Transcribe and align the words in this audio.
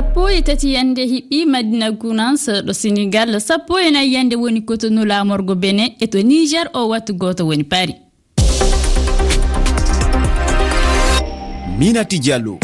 sappo 0.00 0.30
e 0.30 0.42
tati 0.42 0.72
yande 0.74 1.02
hiɓɓi 1.12 1.46
madina 1.46 1.90
gounance 1.90 2.52
ɗo 2.66 2.72
sénégal 2.72 3.40
sappo 3.40 3.78
e 3.78 3.90
nayi 3.90 4.14
yande 4.14 4.34
woni 4.36 4.60
kotonu 4.62 5.04
lamorgo 5.04 5.54
bene 5.54 5.84
e 6.00 6.06
to 6.06 6.22
niger 6.22 6.70
o 6.72 6.88
wattu 6.88 7.12
goto 7.14 7.46
woni 7.46 7.64
paari 7.64 7.94
minati 11.78 12.18
diallo. 12.18 12.58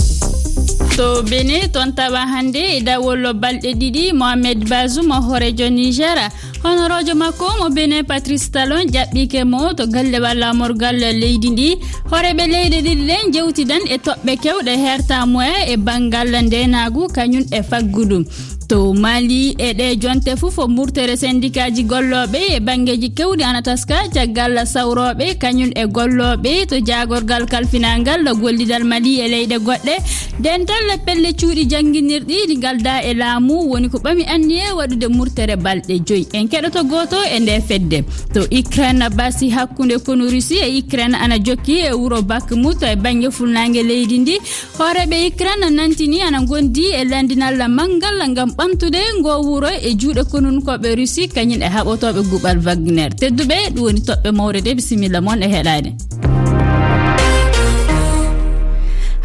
to 0.96 1.22
bene 1.28 1.68
toon 1.72 1.92
tawa 1.92 2.22
hannde 2.32 2.60
e 2.76 2.80
dawollo 2.80 3.30
balɗe 3.42 3.70
ɗiɗi 3.80 4.12
mohamed 4.20 4.64
basum 4.70 5.10
hoorejo 5.26 5.68
niger. 5.70 6.18
Honorojo 6.64 7.14
makko 7.14 7.46
mo 7.60 7.68
benin 7.76 8.04
patrice 8.04 8.48
talon 8.50 8.88
jaɓɓike 8.94 9.44
mo 9.44 9.72
to 9.76 9.86
galle 9.86 10.18
wallamorgal 10.24 10.96
leydi 11.20 11.50
ndi. 11.50 11.68
Hooreɓe 12.10 12.44
leyɗe 12.52 12.78
ɗiɗi 12.86 13.04
ɗen 13.08 13.32
jewtidan 13.34 13.82
e 13.94 13.96
toɓɓe 13.98 14.32
kewɗe 14.42 14.72
hertamoya 14.84 15.68
e 15.72 15.76
banggal 15.76 16.32
ndenagu 16.46 17.08
kañum 17.14 17.44
e 17.52 17.60
faggudu. 17.62 18.24
to 18.68 18.92
mali 18.94 19.54
e 19.58 19.72
ɗe 19.78 19.96
jonte 20.02 20.36
fuu 20.36 20.50
fo 20.50 20.66
murtere 20.68 21.16
syndicat 21.16 21.70
ji 21.74 21.82
golloɓe 21.84 22.40
e 22.56 22.60
bangeji 22.60 23.08
kewɗi 23.10 23.42
anataska 23.44 23.96
caggal 24.14 24.66
sawroɓe 24.66 25.26
kañum 25.38 25.70
e 25.74 25.84
golloɓe 25.86 26.66
to 26.66 26.76
jagorgal 26.88 27.46
kalfinangal 27.46 28.24
gollidal 28.40 28.84
mali 28.84 29.20
e 29.20 29.28
leyɗe 29.28 29.58
goɗɗe. 29.66 29.94
Dental 30.40 30.88
pelle 31.06 31.32
cuuɗi 31.32 31.64
jangguinirɗi 31.70 32.34
ɗi 32.48 32.56
galda 32.58 33.02
e 33.02 33.14
laamu 33.14 33.54
woni 33.70 33.88
ko 33.88 33.98
ɓami 33.98 34.24
anni 34.34 34.54
e 34.58 34.72
waɗude 34.78 35.08
murtere 35.08 35.56
balɗe 35.56 35.94
joyi. 36.06 36.26
En 36.32 36.48
keɗoto 36.48 36.84
goto 36.84 37.16
e 37.34 37.40
nde 37.40 37.60
fedde. 37.68 38.04
To 38.34 38.40
ukraine 38.50 39.08
basi 39.16 39.48
hakkude 39.50 39.98
kono 40.04 40.28
russie 40.30 40.60
e 40.66 40.78
ukraine 40.82 41.14
ana 41.14 41.38
jokki 41.38 41.78
e 41.88 41.92
wuuro 41.92 42.22
bakmout 42.22 42.82
e 42.82 42.96
banggue 42.96 43.30
fulnague 43.30 43.82
leydi 43.82 44.18
ndi. 44.18 44.34
Hooreɓe 44.78 45.16
ukraine 45.32 45.70
nantini 45.70 46.20
ana 46.20 46.40
gondi 46.44 46.84
e 46.92 47.04
landinalla 47.04 47.68
manggal 47.68 48.34
gam 48.34 48.50
ɓamtude 48.58 49.00
ngo 49.18 49.30
wuuro 49.46 49.68
e 49.68 49.90
juuɗe 50.00 50.22
konunkoɓe 50.30 50.88
russie 50.98 51.28
kañum 51.28 51.62
e 51.62 51.68
haɓotoɓe 51.74 52.20
guɓal 52.30 52.58
wagner. 52.66 53.10
Tedduɓe 53.20 53.56
ɗum 53.74 53.84
woni 53.84 54.00
toɓɓe 54.00 54.30
mawre 54.32 54.60
de 54.62 54.74
bisimilla 54.74 55.20
moon 55.20 55.42
e 55.42 55.48
heɗade. 55.54 55.90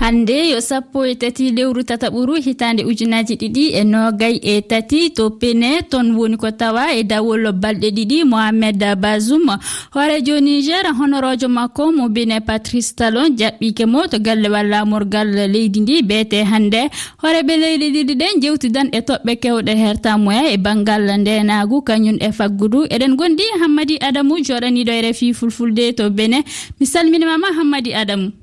hande 0.01 0.49
yo 0.49 0.61
sappo 0.61 1.05
e 1.05 1.15
tati 1.15 1.51
lewru 1.51 1.81
tataɓuru 1.83 2.33
hitande 2.41 2.81
ujunaji 2.89 3.35
ɗiɗi 3.41 3.65
e 3.79 3.83
nogay 3.83 4.35
e 4.41 4.61
tati 4.61 5.09
to 5.13 5.29
pene 5.29 5.81
ton 5.91 6.15
woni 6.17 6.37
ko 6.37 6.49
tawa 6.51 6.89
e 6.97 7.03
dawol 7.03 7.51
balɗe 7.53 7.89
ɗiɗi 7.97 8.23
mohamed 8.25 8.81
basum 8.97 9.45
hoorejo 9.93 10.39
niger 10.41 10.85
honorojo 10.97 11.47
makko 11.47 11.91
mo 11.93 12.09
bine 12.09 12.39
patrice 12.41 12.95
talon 12.95 13.29
jaɓɓike 13.37 13.85
mo 13.85 14.07
to 14.09 14.17
gallewal 14.19 14.67
lamorgal 14.73 15.29
leydi 15.53 15.79
ndi 15.81 16.01
beete 16.01 16.43
hande 16.49 16.81
hooreɓe 17.21 17.53
leydi 17.61 17.87
ɗiɗi 17.93 18.13
ɗen 18.21 18.41
jewtidan 18.41 18.89
e 18.91 18.99
toɓɓe 19.05 19.35
kewɗe 19.37 19.73
hertamoya 19.77 20.49
e 20.49 20.57
banggal 20.57 21.05
ndenagu 21.21 21.81
kañum 21.85 22.17
e 22.19 22.31
faggudu. 22.31 22.85
Eɗen 22.89 23.13
gondi 23.15 23.43
hammadi 23.61 23.95
adamu 24.01 24.41
joɗaniɗo 24.41 24.91
e 24.97 25.01
refi 25.01 25.33
fulfulde 25.33 25.93
to 25.93 26.09
bene. 26.09 26.41
Mi 26.79 26.85
salminimama 26.85 27.47
hammadi 27.57 27.93
adamu. 27.93 28.40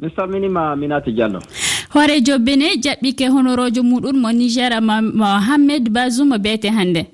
mi 0.00 0.08
salminima 0.16 0.76
minati 0.76 1.12
diallo. 1.12 1.40
Hoore 1.94 2.20
jobbine 2.22 2.76
jaɓɓike 2.82 3.28
honorojo 3.28 3.82
muɗum 3.82 4.16
mo 4.20 4.30
nigér 4.32 4.80
ma 4.80 5.02
mohammed 5.02 5.90
basou 5.90 6.24
mo 6.24 6.38
beete 6.38 6.68
hannde. 6.70 7.06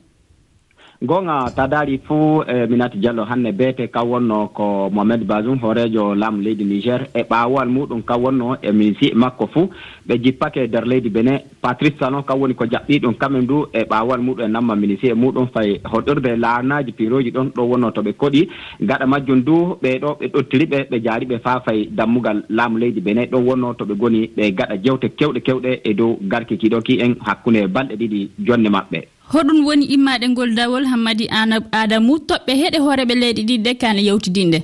gonga 1.02 1.50
ta 1.56 1.66
daari 1.69 1.98
fuu 2.08 2.42
e 2.48 2.66
minati 2.66 2.98
diallo 2.98 3.25
hannde 3.25 3.52
beete 3.52 3.89
kam 3.92 4.08
wonno 4.11 4.48
ko 4.48 4.89
mohamed 4.91 5.25
basum 5.27 5.58
hoorejo 5.61 6.14
laamu 6.14 6.42
leydi 6.42 6.64
niger 6.64 7.08
e 7.14 7.22
ɓaawal 7.22 7.69
muɗum 7.69 8.03
kam 8.03 8.22
wonno 8.25 8.56
e 8.62 8.72
minisi 8.72 9.12
makko 9.14 9.47
fuu 9.47 9.69
ɓe 10.08 10.19
jippake 10.22 10.61
e 10.64 10.66
nder 10.66 10.84
leydi 10.86 11.11
bene. 11.11 11.34
Patrice 11.61 11.98
salon 11.98 12.22
kam 12.22 12.41
woni 12.41 12.54
ko 12.54 12.65
jaɓɓi 12.65 13.00
ɗum 13.03 13.15
kamen 13.19 13.47
du 13.47 13.66
e 13.72 13.84
ɓaawal 13.84 14.20
muɗum 14.20 14.44
e 14.44 14.48
namma 14.48 14.75
minisi 14.76 15.06
e 15.09 15.15
muɗum 15.15 15.47
fay 15.54 15.81
hoɗorde 15.84 16.37
laanaji 16.37 16.93
piroji 16.93 17.31
ɗon 17.31 17.50
ɗo 17.56 17.62
wonno 17.70 17.91
to 17.91 18.03
ɓe 18.03 18.12
koɗi. 18.12 18.49
Gaɗa 18.81 19.06
majjum 19.06 19.43
du 19.44 19.76
ɓeɗo 19.82 20.16
ɓe 20.20 20.26
ɗottiri 20.32 20.66
ɓe 20.66 20.78
ɓe 20.91 21.00
jaari 21.04 21.26
ɓe 21.26 21.38
faa 21.44 21.60
fay 21.60 21.88
dammugal 21.91 22.43
laamu 22.49 22.78
leydi 22.78 23.00
bene. 23.00 23.26
Ɗon 23.31 23.44
wonno 23.44 23.75
to 23.75 23.84
ɓe 23.84 23.94
goni 23.99 24.31
ɓe 24.37 24.54
gaɗa 24.54 24.76
jewte 24.84 25.09
kewɗe 25.19 25.41
kewɗe 25.41 25.81
e 25.84 25.94
dow 25.94 26.16
garki 26.22 26.56
kiɗoki 26.56 27.00
en 27.00 27.15
hakkunde 27.26 27.66
balɗe 27.69 27.97
ɗiɗi 27.97 28.31
jonde 28.47 28.69
maɓɓe. 28.70 29.16
hoɗum 29.32 29.64
woni 29.66 29.84
immaɗe 29.94 30.28
ngol 30.28 30.54
dawol 30.54 30.84
hammadi 30.87 31.26
adamu 31.72 32.19
toɓɓe 32.28 32.53
heɗe 32.60 32.78
hooreɓe 32.84 33.14
leyɗi 33.14 33.42
ɗiɗɗe 33.48 33.70
kane 33.81 34.00
yewtidinde. 34.09 34.59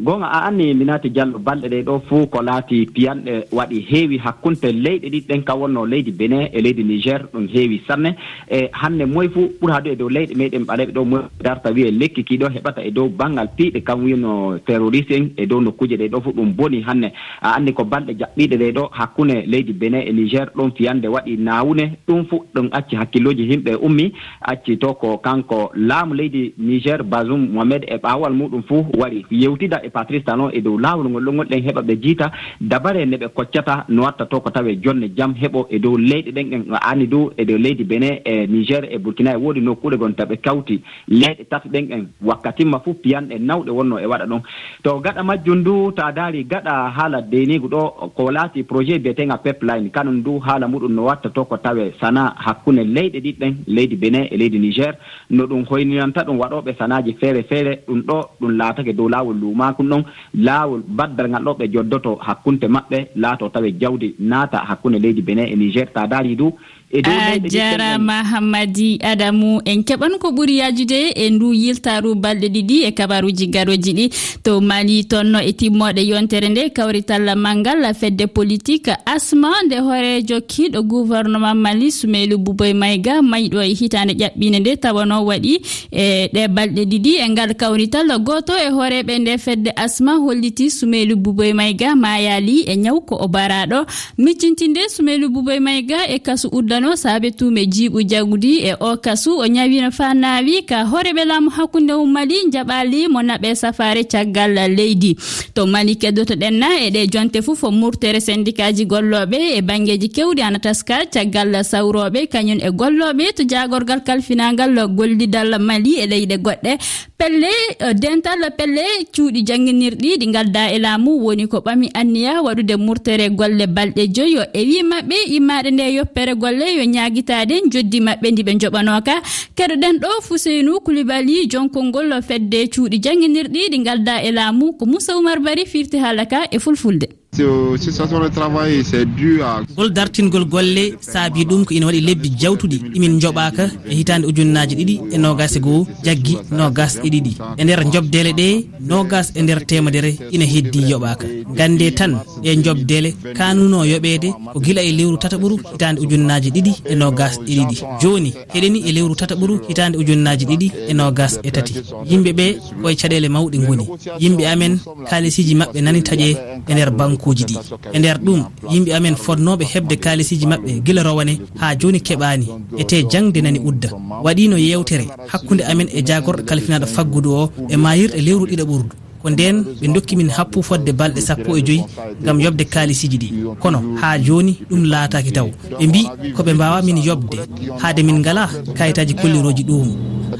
gonga 0.00 0.26
a 0.26 0.46
anni 0.48 0.72
mi 0.74 0.84
naati 0.84 1.10
diallo 1.10 1.38
balɗe 1.38 1.68
ɗe 1.68 1.82
ɗo 1.84 2.00
fuu 2.08 2.26
ko 2.26 2.42
laati 2.42 2.86
piyanɗe 2.94 3.32
waɗi 3.52 3.80
heewi 3.90 4.16
hakkunte 4.18 4.72
leyɗe 4.72 5.08
ɗiɗɗen 5.12 5.42
ka 5.44 5.54
wonno 5.54 5.84
leydi 5.86 6.10
benin 6.12 6.48
e 6.52 6.60
leydi 6.62 6.82
niger 6.84 7.26
ɗum 7.32 7.46
heewi 7.52 7.82
sanne. 7.86 8.16
E 8.50 8.68
hannde 8.72 9.04
moye 9.04 9.28
fuu 9.28 9.52
ɓurhaadu 9.60 9.90
e 9.92 9.96
dow 9.96 10.08
leyɗe 10.08 10.34
meɗen 10.34 10.64
ɓaleɓe 10.64 10.92
ɗo 10.92 11.04
moye 11.04 11.22
darta 11.44 11.70
wiye 11.72 11.90
lekki 11.90 12.24
kiɗo 12.24 12.48
heɓata 12.48 12.82
e 12.84 12.90
dow 12.90 13.08
banggal 13.08 13.48
piiɗe. 13.56 13.82
Kam 13.84 14.04
wino 14.04 14.58
terroriste 14.66 15.12
en 15.12 15.28
e 15.36 15.46
dow 15.46 15.60
nokkuje 15.60 15.96
ɗe 15.96 16.08
ɗo 16.08 16.20
fuu 16.22 16.32
ɗum 16.32 16.54
boni 16.56 16.80
hannde. 16.82 17.12
A 17.42 17.52
anni 17.56 17.72
ko 17.74 17.84
balɗe 17.84 18.16
jaɓɓiɗe 18.18 18.56
ɗe 18.56 18.72
ɗo 18.72 18.88
hakkunde 18.92 19.44
leydi 19.46 19.72
benin 19.72 20.02
e 20.08 20.12
niger 20.12 20.48
ɗon 20.56 20.70
fiyande 20.76 21.06
waɗi 21.08 21.36
nawune 21.36 21.98
ɗum 22.08 22.24
fuu 22.30 22.44
ɗum 22.54 22.68
acci 22.72 22.96
hakkilloji 22.96 23.44
himɓe 23.44 23.70
e 23.72 23.76
ummi. 23.76 24.12
Acci 24.40 24.78
to 24.78 24.94
ko 24.94 25.18
kanko 25.18 25.70
laamu 25.74 26.14
leydi 26.14 26.54
niger 26.58 27.02
basum 27.02 27.48
mohamed 27.52 27.84
e 27.88 27.96
ɓawal 27.98 28.32
muɗum 28.32 28.62
fuu 28.62 28.86
waɗi 28.98 29.26
yewtida 29.30 29.81
e 29.84 29.90
patrice 29.90 30.32
noon 30.36 30.50
e 30.52 30.60
dow 30.60 30.78
laawol 30.78 31.08
ngol 31.08 31.24
ɗon 31.24 31.36
gonɗen 31.36 31.62
heɓa 31.66 31.82
ɓe 31.82 31.94
jiita. 32.02 32.30
Dabare 32.60 33.04
nde 33.06 33.16
ɓe 33.16 33.28
koccata 33.34 33.84
no 33.88 34.02
watta 34.02 34.26
to 34.26 34.40
ko 34.40 34.50
tawe 34.50 34.76
jonne 34.82 35.08
jam 35.16 35.34
heɓo 35.34 35.66
e 35.70 35.78
dow 35.78 35.96
leyɗe 35.96 36.30
ɗen 36.32 36.52
en 36.54 36.62
aani 36.74 37.06
dow 37.06 37.30
e 37.36 37.44
dow 37.44 37.56
leydi 37.58 37.84
benin 37.84 38.18
e 38.24 38.46
niger 38.46 38.84
e 38.90 38.98
burkina 38.98 39.32
e 39.32 39.36
woodi 39.36 39.60
nokkuɗe 39.60 39.96
gonta 39.98 40.24
ɓe 40.24 40.36
kawti 40.40 40.80
leyɗe 41.08 41.44
tati 41.50 41.68
ɗen 41.68 41.92
en. 41.92 42.06
Wakkatimma 42.22 42.80
fof 42.84 42.96
piyanɗe 43.02 43.38
nawɗe 43.38 43.70
wonno 43.70 43.98
e 43.98 44.06
waɗa 44.06 44.26
ɗon 44.26 44.42
to 44.82 45.00
gaɗa 45.00 45.22
majjum 45.22 45.58
ndu 45.58 45.92
ta 45.92 46.12
daari 46.12 46.44
gaɗa 46.44 46.90
haala 46.96 47.20
denigu 47.22 47.68
ɗo 47.68 48.10
ko 48.16 48.30
laati 48.30 48.62
projet 48.62 48.98
biyetenga 49.02 49.36
pepline 49.38 49.90
kanum 49.90 50.14
ndu 50.16 50.38
haala 50.40 50.66
muɗum 50.68 50.92
no 50.94 51.04
watta 51.04 51.28
to 51.30 51.44
ko 51.44 51.56
tawe 51.56 51.92
sana 52.00 52.34
hakkunde 52.36 52.84
leyɗe 52.84 53.18
ɗiɗɗen 53.20 53.54
leydi 53.66 53.96
benin 53.96 54.26
e 54.30 54.36
leydi 54.36 54.58
niger. 54.58 54.94
No 55.30 55.44
ɗum 55.46 55.64
hoyninanta 55.68 56.24
ɗum 56.24 56.38
waɗoɓe 56.38 56.74
sanaji 56.78 57.12
feere 57.20 57.42
feere 57.42 57.82
ɗum 57.88 58.00
ɗo 58.02 58.16
ɗum 58.40 58.50
laatake 58.58 58.92
dow 58.96 59.08
laawol 59.08 59.36
luuma 59.36 59.71
ha 59.72 59.76
kon 59.76 59.88
ɗon 59.88 60.02
laawol 60.34 60.82
baddal 60.98 61.28
ngal 61.30 61.44
ɗo 61.44 61.52
ɓe 61.58 61.66
joddoto 61.72 62.18
hakkunte 62.26 62.66
maɓɓe 62.68 62.98
laato 63.16 63.48
tawe 63.48 63.68
jawdi 63.80 64.14
naata 64.18 64.58
hakkunde 64.68 64.98
leydi 65.04 65.22
benin 65.22 65.48
e 65.52 65.56
niger. 65.56 65.86
Ta 65.94 66.06
daari 66.06 66.36
du 66.36 66.52
a 66.92 67.38
jarama 67.38 68.22
hammadi 68.24 68.98
adamu 69.02 69.60
en 69.64 69.82
keɓan 69.82 70.18
ko 70.18 70.28
ɓuri 70.30 70.56
yajude 70.58 71.12
e 71.16 71.30
ndu 71.30 71.52
yiltaru 71.54 72.14
balɗe 72.14 72.48
ɗiɗi 72.48 72.76
e 72.84 72.90
kabaruji 72.92 73.46
garoji 73.46 73.92
ɗi. 73.92 74.06
To 74.44 74.60
mali 74.60 75.04
tonno 75.04 75.40
e 75.40 75.52
timmoɗe 75.52 76.02
yontere 76.06 76.48
nde 76.48 76.68
kawrital 76.76 77.34
malngal 77.36 77.94
fedde 77.94 78.26
politique 78.26 78.90
asma 79.06 79.48
nde 79.66 79.76
hoorejo 79.80 80.40
kiiɗo 80.40 80.82
gouvernement 80.82 81.54
mali 81.54 81.90
sumeylou 81.92 82.38
bouboy 82.38 82.72
mayga 82.74 83.22
mayɗo 83.22 83.62
e 83.62 83.72
hitande 83.74 84.12
ƴaɓɓine 84.12 84.60
nde 84.60 84.76
tawano 84.76 85.24
waɗi 85.24 85.60
e 85.92 86.28
ɗe 86.34 86.48
balɗe 86.48 86.84
ɗiɗi 86.84 87.12
e 87.24 87.28
ngal 87.28 87.54
kawrital 87.54 88.18
goto 88.20 88.52
e 88.52 88.68
hooreɓe 88.70 89.18
nde 89.18 89.38
fedde 89.38 89.70
asma 89.76 90.12
holliti 90.18 90.70
sumeylou 90.70 91.16
bouboy 91.16 91.52
mayga 91.52 91.94
mayali 91.96 92.60
e 92.68 92.76
ñaw 92.76 93.00
ko 93.00 93.16
o 93.16 93.28
baraɗo 93.28 93.86
miccintinde 94.18 94.88
sumeylou 94.94 95.30
bouboy 95.30 95.58
mayga 95.60 96.06
e 96.08 96.18
kasu 96.18 96.48
uddan 96.52 96.81
no 96.82 96.96
saabe 96.96 97.30
tume 97.30 97.62
jiiɓu 97.74 98.00
jagudi 98.10 98.52
e 98.70 98.72
o 98.80 98.96
kasu 98.96 99.30
o 99.38 99.46
ñawino 99.46 99.90
fa 99.98 100.14
naawi 100.14 100.62
ka 100.66 100.84
hooreɓe 100.90 101.22
laamu 101.30 101.50
hakkunde 101.56 101.92
ummali 101.94 102.36
jaɓali 102.52 103.08
mo 103.08 103.20
naɓe 103.22 103.54
safare 103.54 104.02
caggal 104.12 104.54
leydi. 104.76 105.16
To 105.54 105.66
mali 105.66 105.94
keddotoɗen 105.96 106.54
na 106.58 106.66
eɗe 106.86 107.06
jonte 107.12 107.38
fof 107.42 107.62
murtere 107.70 108.20
syndicat 108.20 108.74
ji 108.76 108.84
golloɓe 108.86 109.38
e 109.58 109.60
banggueji 109.62 110.08
kewɗi 110.16 110.42
ana 110.42 110.58
taska 110.58 111.06
caggal 111.14 111.52
sawroɓe 111.70 112.26
kañum 112.32 112.58
e 112.58 112.70
golloɓe 112.70 113.24
to 113.36 113.42
jagorgal 113.48 114.00
kalfinagal 114.06 114.74
gollidal 114.96 115.58
mali 115.60 115.92
e 116.02 116.06
leyɗe 116.06 116.36
goɗɗe. 116.44 116.72
Pelle 117.18 117.50
e 117.78 117.94
dental 117.94 118.42
pelle 118.58 118.82
cuuɗi 119.14 119.40
jangginirɗi 119.46 120.10
ɗi 120.20 120.26
galda 120.34 120.72
e 120.74 120.78
laamu. 120.78 121.10
Woni 121.24 121.46
ko 121.46 121.58
ɓami 121.60 121.90
anniya 121.94 122.42
waɗude 122.42 122.74
murtere 122.76 123.28
golle 123.30 123.66
balɗe 123.66 124.08
joyi. 124.14 124.36
O 124.38 124.44
e 124.52 124.60
wi 124.66 124.82
maɓɓe 124.82 125.16
immaɗe 125.36 125.70
nde 125.70 125.84
yoppere 125.96 126.34
golle 126.34 126.66
maɓɓe 126.72 126.78
yo 126.78 126.84
ñaguitaden 126.84 127.70
joddi 127.72 128.00
maɓɓe 128.00 128.30
ndi 128.32 128.42
ɓe 128.42 128.52
joɓanoka 128.60 129.14
keɗoɗen 129.56 129.98
ɗo 130.02 130.08
fuseynou 130.26 130.80
kulibali 130.84 131.46
jonkol 131.50 131.84
ngol 131.88 132.22
fedde 132.22 132.68
cuuɗi 132.72 132.98
janguinirɗi 133.04 133.70
ɗi 133.72 133.78
galda 133.86 134.22
e 134.22 134.30
laamu 134.32 134.72
ko 134.78 134.86
moussa 134.86 135.16
oumar 135.16 135.38
bari 135.40 135.64
firti 135.66 135.98
haalaka 135.98 136.38
e 136.50 136.58
fulfulde. 136.58 137.21
situation 137.34 138.20
de 138.20 138.28
travail 138.28 138.82
c'est 138.84 139.06
dû 139.06 139.40
à 139.42 139.62
gol 139.74 139.90
dartingol 139.90 140.44
golle 140.44 140.84
saabi 141.00 141.46
ɗum 141.46 141.64
ko 141.64 141.72
ina 141.74 141.86
waɗi 141.86 142.00
lebbi 142.00 142.28
jawtuɗi. 142.38 142.78
Imin 142.94 143.18
joɓaka 143.22 143.64
e 143.88 143.94
hitande 143.94 144.26
ujunnaji 144.26 144.74
ɗiɗi 144.76 145.00
e 145.14 145.16
nogas 145.18 145.56
e 145.56 145.60
goho 145.60 145.86
jaggui 146.04 146.36
nogas 146.50 146.98
e 147.02 147.08
ɗiɗi. 147.08 147.32
E 147.58 147.64
nder 147.64 147.80
jobdele 147.92 148.32
ɗe 148.40 148.66
nogas 148.80 149.32
e 149.34 149.40
nder 149.42 149.64
temedere 149.64 150.10
ina 150.30 150.44
heddi 150.44 150.80
yoɓaka 150.90 151.26
gande 151.56 151.86
tan 151.94 152.12
e 152.44 152.54
jobdele 152.64 153.14
kanuno 153.34 153.84
yoɓede 153.92 154.28
ko 154.52 154.60
guila 154.60 154.82
e 154.82 154.92
lewru 154.92 155.16
tataɓuru 155.16 155.56
hitande 155.72 156.00
ujunnaji 156.04 156.50
ɗiɗi 156.50 156.72
e 156.90 156.94
nogas 156.94 157.38
e 157.46 157.52
ɗiɗi. 157.56 157.76
Joni 158.00 158.30
heɗeni 158.54 158.78
e 158.88 158.92
lewru 158.92 159.14
tataɓuru 159.14 159.54
hitande 159.68 159.96
ujunnaji 159.96 160.44
ɗiɗi 160.50 160.68
e 160.90 160.92
nogas 160.92 161.40
e 161.42 161.50
tati. 161.50 161.74
Yimɓeɓe 162.10 162.44
koye 162.82 162.96
caɗele 163.00 163.28
mawɗe 163.34 163.56
gooni 163.66 163.84
yimɓe 164.20 164.44
amen 164.52 164.78
kalisiji 165.08 165.54
mabɓe 165.54 165.80
nani 165.80 166.02
taaƴe 166.02 166.36
e 166.68 166.74
nder 166.74 166.90
banque 166.90 167.21
hakkuji 167.22 167.44
ɗi. 167.44 167.56
E 167.92 167.98
nder 167.98 168.18
ɗum 168.18 168.40
yimɓe 168.72 168.90
amen 168.96 169.14
fodnoɓe 169.16 169.64
heɓde 169.72 169.94
kalisiji 170.04 170.46
mabɓe 170.46 170.70
guila 170.84 171.02
rowane 171.02 171.34
ha 171.60 171.74
joni 171.78 172.00
keɓani 172.00 172.46
ete 172.78 172.96
jangde 173.10 173.40
nani 173.42 173.58
udda. 173.58 173.88
Waɗino 174.24 174.56
yewtere 174.58 175.06
hakkude 175.30 175.62
amen 175.70 175.88
e 175.92 176.02
jagorɗo 176.02 176.42
kalfinaɗo 176.48 176.86
faggudu 176.86 177.30
o 177.40 177.50
e 177.68 177.76
mayirɗe 177.76 178.20
lewru 178.26 178.46
ɗiɗa 178.50 178.64
ɓurdu. 178.70 178.94
Ko 179.22 179.30
nden 179.30 179.56
ɓe 179.80 179.86
dokki 179.94 180.16
min 180.16 180.30
happu 180.36 180.62
fodde 180.62 180.90
balɗe 180.98 181.20
sappo 181.20 181.56
e 181.56 181.62
joyyi 181.66 181.84
gam 182.24 182.40
yobde 182.40 182.64
kalisiji 182.64 183.18
ɗi. 183.22 183.28
Kono 183.60 183.78
ha 184.00 184.18
joni 184.18 184.58
ɗum 184.70 184.82
laataki 184.92 185.32
taw. 185.32 185.48
Ɓe 185.78 185.86
mbi 185.86 186.00
koɓe 186.36 186.52
mbawa 186.54 186.82
min 186.82 186.96
yobde. 187.08 187.36
Haade 187.82 188.02
min 188.02 188.18
ngala 188.18 188.48
kayitaji 188.76 189.14
kolliroji 189.14 189.62
ɗum 189.64 189.88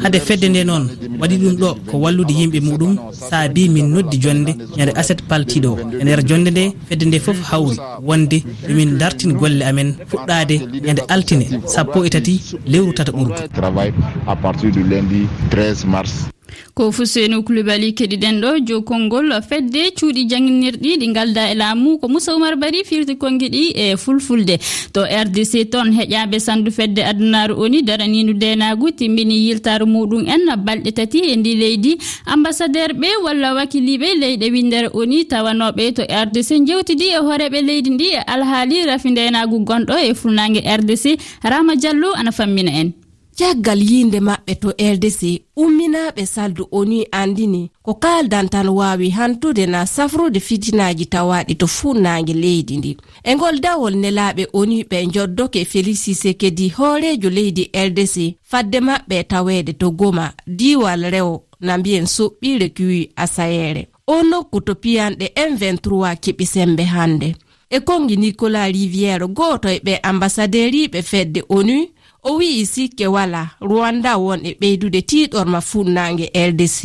hade 0.03 0.19
fedde 0.27 0.47
nde 0.49 0.61
noon 0.69 0.85
waɗi 1.21 1.37
ɗum 1.43 1.55
ɗo 1.63 1.69
ko 1.91 1.95
wallude 2.03 2.33
yimɓe 2.39 2.59
muɗum 2.69 2.93
saabi 3.29 3.69
min 3.75 3.87
noddi 3.95 4.17
jonde 4.25 4.53
ñande 4.77 4.93
aset 5.01 5.21
paltiɗo. 5.29 5.71
O 5.73 5.79
e 6.01 6.03
nder 6.05 6.21
jonde 6.29 6.51
nde 6.51 6.65
fedde 6.89 7.05
nde 7.07 7.19
foof 7.25 7.39
hawri 7.51 7.77
wonde 8.09 8.39
yomin 8.69 8.99
dartin 9.01 9.33
golle 9.41 9.63
amen 9.71 9.91
fuɗɗade 10.11 10.57
ñande 10.87 11.03
altine 11.13 11.47
sappo 11.75 11.99
e 12.07 12.11
tati 12.15 12.35
lewru 12.67 12.93
tata 12.93 13.13
ɓurdu. 13.13 13.33
ko 16.75 16.91
fusenu 16.93 17.43
kulibali 17.43 17.93
keɗiɗen 17.95 18.41
ɗo 18.41 18.51
jokonngol 18.67 19.33
fedde 19.49 19.91
cuuɗi 19.99 20.25
janginirɗi 20.31 20.97
ɗi 21.01 21.13
galda 21.13 21.51
e 21.51 21.55
laamu 21.55 21.99
ko 21.99 22.09
moussa 22.09 22.33
oumar 22.35 22.57
bari 22.57 22.85
firti 22.85 23.17
kongi 23.17 23.49
ɗi 23.49 23.63
e 23.75 23.97
fulfulde. 23.97 24.59
To 24.93 25.01
rdc 25.05 25.71
toon 25.71 25.93
heƴaɓe 25.93 26.39
sandu 26.41 26.71
fedde 26.71 26.99
adunaru 27.05 27.55
oni 27.61 27.83
daraninu 27.83 28.33
denagu 28.35 28.91
timmini 28.93 29.35
yiltaru 29.47 29.87
muɗum 29.87 30.27
en 30.29 30.57
balɗe 30.57 30.93
tati 30.93 31.19
e 31.33 31.37
ndi 31.37 31.55
leydi. 31.57 31.99
Ambassadeur 32.27 32.93
ɓe 32.95 33.09
walla 33.25 33.55
wakiliɓe 33.55 34.09
leyɗe 34.21 34.51
windere 34.53 34.89
oni 34.95 35.25
tawanoɓe 35.25 35.93
to 35.95 36.03
rdc 36.03 36.51
jewtidi 36.67 37.07
e 37.17 37.19
hooreɓe 37.19 37.61
leydi 37.63 37.91
ndi 37.91 38.05
e 38.13 38.21
alhaali 38.27 38.85
rafi 38.87 39.11
ndenagu 39.11 39.59
gonɗo 39.65 39.95
e 40.09 40.15
fulnage 40.15 40.61
rdc 40.79 41.19
rama 41.43 41.77
diallo 41.77 42.13
ana 42.15 42.33
fammina 42.33 42.71
en. 42.81 42.93
caggal 43.39 43.83
yiinde 43.91 44.21
maɓɓe 44.21 44.55
to 44.61 44.69
ldc 44.95 45.21
umminaɓe 45.57 46.27
saldu 46.27 46.69
oni 46.73 47.07
andini 47.13 47.71
ko 47.83 47.95
kaldan 47.95 48.49
tan 48.49 48.69
wawi 48.69 49.11
hantude 49.11 49.67
na 49.67 49.87
safrude 49.87 50.41
fitinaji 50.41 51.07
tawaɗi 51.07 51.55
to 51.57 51.67
fuu 51.67 51.95
leydi 51.95 52.77
ndi. 52.77 52.97
E 53.25 53.35
ngol 53.37 53.61
dawol 53.61 53.95
nelaɓe 53.95 54.47
oni 54.53 54.83
ɓe 54.83 55.07
joddoke 55.15 55.65
félicise 55.65 56.35
kedi 56.35 56.69
hoorejo 56.69 57.31
leydi 57.31 57.71
ldc 57.89 58.17
fadde 58.43 58.79
maɓɓe 58.81 59.25
tawede 59.25 59.73
to 59.73 59.91
goma 59.91 60.33
diwal 60.47 61.11
rewo 61.11 61.43
na 61.61 61.79
mbiyen 61.79 62.05
soɓɓire 62.07 62.69
kuwi 62.77 63.11
asayere. 63.17 63.89
O 64.07 64.23
nokku 64.23 64.61
to 64.61 64.75
piyanɗe 64.75 65.27
m23 65.37 66.17
keɓi 66.17 66.47
sembe 66.47 66.83
hande. 66.85 67.37
E 67.71 67.81
kongi 67.81 68.17
nicolas 68.17 68.73
riviére 68.73 69.27
goto 69.29 69.69
e 69.69 69.79
ɓe 69.85 70.01
ambassaderiɓe 70.03 71.03
fedde 71.03 71.43
onu 71.49 71.87
o 72.23 72.37
wi'i 72.39 72.67
sikke 72.67 73.07
wala 73.07 73.51
rwanda 73.61 74.17
won 74.17 74.41
e 74.47 74.53
ɓeydude 74.61 75.01
tiiɗorma 75.11 75.61
fuɗnange 75.61 76.27
ldc 76.51 76.79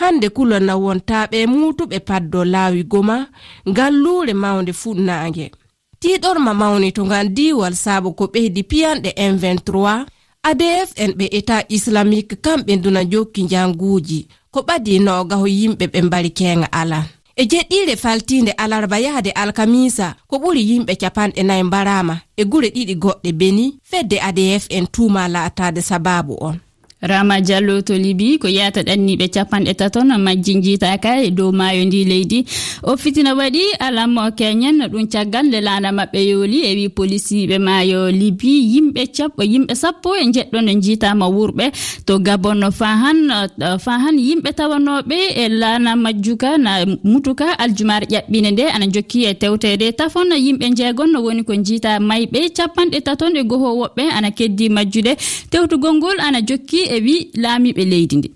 hande 0.00 0.28
kulona 0.28 0.74
wontaɓe 0.76 1.46
mutuɓe 1.46 1.98
paddo 2.08 2.44
laawi 2.44 2.82
goma 2.84 3.16
ngallure 3.68 4.32
mawnde 4.34 4.72
fuɗnange 4.72 5.46
tiɗorma 6.00 6.52
mawni 6.54 6.92
to 6.92 7.02
ngan 7.06 7.28
diwal 7.36 7.74
saabu 7.74 8.12
ko 8.18 8.24
ɓeydi 8.32 8.62
piyanɗe 8.70 9.10
m23 9.32 10.04
adf 10.42 10.88
en 11.02 11.10
ɓe 11.18 11.26
état 11.38 11.64
islamique 11.68 12.36
kamɓe 12.44 12.76
duna 12.82 13.04
jokki 13.04 13.42
janguuji 13.52 14.28
ko 14.50 14.60
ɓadi 14.68 14.98
nogaho 15.06 15.46
yimɓe 15.46 15.84
ɓe 15.92 15.98
mbari 16.02 16.30
kenga 16.30 16.68
alan 16.72 17.04
e 17.40 17.44
jeɗɗiire 17.50 17.94
faltiinde 17.96 18.52
alarba 18.62 18.98
yahde 18.98 19.30
alkamisa 19.30 20.06
ko 20.28 20.36
ɓuri 20.42 20.62
yimɓe 20.70 20.92
capanɗe 21.02 21.42
nayi 21.42 21.62
mbarama 21.62 22.14
e 22.36 22.42
gure 22.50 22.68
ɗiɗi 22.74 22.94
goɗɗe 23.02 23.30
beni 23.40 23.64
fedde 23.90 24.16
adf 24.28 24.66
en 24.76 24.86
tuuma 24.94 25.28
laataade 25.28 25.80
sababu 25.82 26.34
on. 26.48 26.56
rama 27.02 27.40
diallo 27.40 27.80
to 27.82 27.94
libi 27.94 28.38
ko 28.38 28.48
yata 28.48 28.82
ɗanniɓe 28.82 29.28
capanɗe 29.30 29.74
taton 29.74 30.10
majji 30.18 30.54
jitaka 30.62 31.22
e 31.22 31.30
dow 31.30 31.52
maayo 31.52 31.84
ndi 31.84 32.04
leydi. 32.04 32.44
O 32.82 32.96
fitina 32.96 33.34
waɗi 33.34 33.62
alammo 33.78 34.30
keñen 34.36 34.82
ɗum 34.90 35.06
caggal 35.06 35.46
nde 35.46 35.60
laana 35.60 35.92
maɓɓe 35.92 36.18
yooli 36.30 36.58
e 36.66 36.74
wi 36.74 36.88
policiɓe 36.88 37.58
maayo 37.58 38.10
libi 38.10 38.74
yimɓe 38.74 39.06
capo 39.16 39.42
yimɓe 39.42 39.74
sappo 39.74 40.16
e 40.16 40.24
jeɗɗo 40.26 40.58
nde 40.60 40.74
jitama 40.82 41.26
wurɓe. 41.28 41.70
To 42.06 42.18
gabon 42.18 42.66
fahan 42.72 43.30
fahan 43.78 44.18
yimɓe 44.18 44.50
tawanoɓe 44.58 45.18
e 45.36 45.48
lana 45.48 45.94
majjuka 45.96 46.58
na 46.58 46.84
mutuka 47.04 47.54
aljumare 47.58 48.06
ƴaɓɓine 48.10 48.50
nde 48.52 48.64
ana 48.74 48.86
jokki 48.90 49.24
e 49.24 49.34
tewtede 49.34 49.92
tafon. 49.92 50.34
Yimɓe 50.34 50.74
jeegon 50.74 51.12
no 51.12 51.22
woni 51.22 51.44
ko 51.44 51.54
jiita 51.54 52.00
mayɓe 52.00 52.50
capanɗe 52.56 53.00
taton 53.06 53.36
e 53.36 53.42
goho 53.44 53.70
woɓɓe 53.86 54.02
ana 54.16 54.30
keddi 54.30 54.68
majjude. 54.68 55.14
Tewtugol 55.50 55.94
ngol 55.94 56.18
ana 56.20 56.40
jokki 56.42 56.87
e 56.94 56.96
wi 57.04 57.16
laamiɓe 57.42 57.82
leydi 57.92 58.16
ndi. 58.16 58.28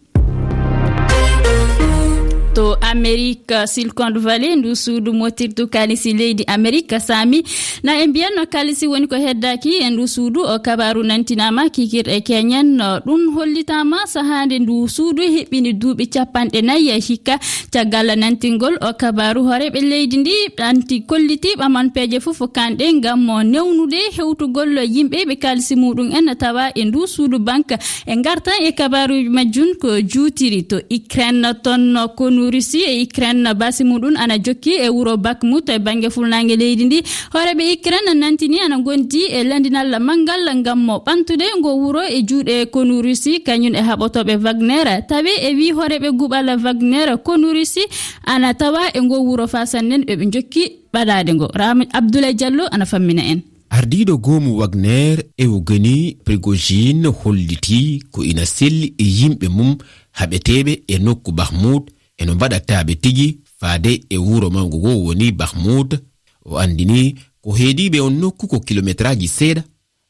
to 2.55 2.77
amérique 2.83 3.53
silcond 3.67 4.19
valley 4.19 4.57
ndu 4.57 4.77
suudu 4.77 5.13
motirtu 5.13 5.67
kalisi 5.69 6.13
leydi 6.13 6.45
amérique 6.47 7.01
sami. 7.01 7.43
Na 7.83 8.01
e 8.03 8.07
mbiyanno 8.07 8.47
kalisi 8.47 8.87
woni 8.87 9.07
ko 9.07 9.17
heddaki 9.17 9.71
e 9.83 9.91
ndu 9.91 10.09
suudu 10.09 10.41
o 10.43 10.59
kabaru 10.59 11.03
nantinama 11.03 11.69
kikirɗe 11.71 12.21
keñen 12.21 12.79
ɗum 13.07 13.35
hollitama 13.35 13.97
sahande 14.07 14.59
ndu 14.59 14.89
suudu 14.89 15.23
heɓɓini 15.23 15.73
duuɓi 15.73 16.07
capanɗe 16.07 16.63
nayyi 16.63 16.91
e 16.91 17.01
hikka 17.01 17.39
caggal 17.73 18.17
nantingol 18.19 18.75
o 18.81 18.93
kabaru 18.93 19.43
horeɓe 19.49 19.81
leydi 19.81 20.17
ndi 20.17 20.33
anti 20.59 21.01
kolliti 21.01 21.49
ɓaman 21.59 21.91
peeje 21.95 22.21
fof 22.21 22.41
kanɗe 22.53 22.93
ngam 22.93 23.27
newnude 23.45 23.99
hewtugol 24.17 24.79
yimɓe 24.95 25.25
ɓe 25.29 25.37
kalisi 25.39 25.75
muɗum 25.77 26.13
en 26.13 26.35
tawa 26.37 26.71
e 26.75 26.85
ndu 26.85 27.07
suudu 27.07 27.39
banque 27.39 27.77
e 28.07 28.17
gartan 28.17 28.61
e 28.63 28.73
kabaruji 28.73 29.29
majjum 29.29 29.75
ko 29.81 30.01
juutiri 30.01 30.63
to 30.63 30.77
ukraine 30.91 31.55
tonno 31.63 32.09
konu 32.09 32.42
ladunu 32.43 32.51
russie 32.51 32.85
e 32.87 33.03
ukraine 33.05 33.55
basi 33.55 33.85
muɗum 33.85 34.17
ana 34.17 34.39
jokki 34.39 34.71
e 34.83 34.89
wuro 34.89 35.17
bakmout 35.17 35.69
e 35.69 35.79
banggue 35.79 36.11
fulnague 36.11 36.57
leydi 36.57 36.85
ndi. 36.85 37.03
Hooreɓe 37.33 37.73
ukraine 37.79 38.15
nantini 38.15 38.61
ana 38.61 38.79
gondi 38.79 39.23
e 39.31 39.45
landinal 39.45 40.01
manggal 40.01 40.63
gam 40.63 40.79
mo 40.85 40.99
ɓantude 41.07 41.45
ngo 41.59 41.77
wuro 41.77 42.03
e 42.03 42.23
juuɗe 42.23 42.67
konu 42.71 43.03
russie. 43.03 43.39
Kañum 43.41 43.75
e 43.75 43.81
haɓotoɓe 43.81 44.37
wagner 44.43 45.07
tawi 45.09 45.31
e 45.43 45.55
wi 45.55 45.73
hooreɓe 45.73 46.11
guɓal 46.13 46.59
wagner 46.63 47.19
konu 47.23 47.53
russie. 47.53 47.85
Ana 48.27 48.55
tawa 48.55 48.91
e 48.95 49.01
ngo 49.01 49.17
wuro 49.25 49.47
fasannen 49.47 50.03
ɓeɓe 50.05 50.31
jokki 50.33 50.73
ɓaɗade 50.95 51.35
ngo. 51.35 51.49
Rama 51.55 51.85
abdoulaye 51.93 52.35
diallo 52.35 52.65
ana 52.71 52.87
fammina 52.87 53.23
en. 53.23 53.41
Ardiɗo 53.71 54.19
goomu 54.19 54.59
wagner 54.59 55.25
ewogeni 55.39 56.17
prigogine 56.25 57.07
holliti 57.09 58.03
ko 58.11 58.23
ina 58.25 58.45
selli 58.45 58.95
e 58.99 59.05
yimɓe 59.05 59.49
mum 59.49 59.77
haɓeteɓe 60.13 60.83
e 60.89 60.99
nokku 60.99 61.33
bahmoud 61.33 61.83
eno 62.23 62.33
no 62.33 62.37
mbaɗattaɓe 62.37 62.95
tigi 63.03 63.39
faade 63.61 63.93
e 64.09 64.17
wuro 64.17 64.51
mangu 64.51 64.79
go 64.79 64.91
woni 65.05 65.33
bahmud 65.33 65.91
o 66.45 66.59
andini 66.59 67.15
ko 67.43 67.51
heediɓe 67.59 68.01
on 68.01 68.15
nokku 68.21 68.47
ko 68.47 68.61
kilométraji 68.61 69.29
seeɗa 69.29 69.63